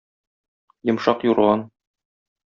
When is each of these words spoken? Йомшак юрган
Йомшак 0.87 1.19
юрган 1.29 1.59